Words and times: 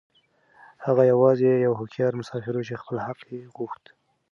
هغه 0.85 1.03
يوازې 1.11 1.49
يو 1.65 1.73
هوښيار 1.79 2.13
مسافر 2.21 2.53
و 2.57 2.67
چې 2.67 2.79
خپل 2.81 2.97
حق 3.05 3.19
يې 3.31 3.41
غوښت. 3.55 3.83